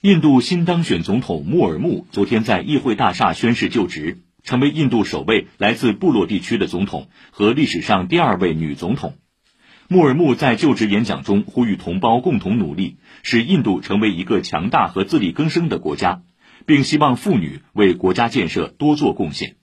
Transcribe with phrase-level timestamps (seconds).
[0.00, 9.16] 印度新当选总统穆尔穆昨天在议会大厦宣誓就职，成为印度首位来自部落地区的总统和历史上第二位女总统。
[9.88, 16.22] 穆尔穆在就职演讲中呼吁同胞共同努力，使印度成为一个强大和自力更生的国家，
[16.64, 19.56] 并希望妇女为国家建设多做贡献。